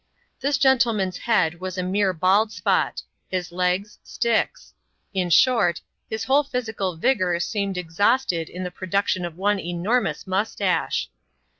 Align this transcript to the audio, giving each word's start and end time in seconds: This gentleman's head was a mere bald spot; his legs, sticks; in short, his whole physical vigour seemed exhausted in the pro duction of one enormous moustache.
This 0.39 0.57
gentleman's 0.57 1.19
head 1.29 1.59
was 1.59 1.77
a 1.77 1.83
mere 1.83 2.11
bald 2.11 2.51
spot; 2.51 3.03
his 3.29 3.51
legs, 3.51 3.99
sticks; 4.01 4.73
in 5.13 5.29
short, 5.29 5.79
his 6.09 6.23
whole 6.23 6.41
physical 6.41 6.95
vigour 6.95 7.39
seemed 7.39 7.77
exhausted 7.77 8.49
in 8.49 8.63
the 8.63 8.71
pro 8.71 8.87
duction 8.87 9.27
of 9.27 9.37
one 9.37 9.59
enormous 9.59 10.25
moustache. 10.25 11.07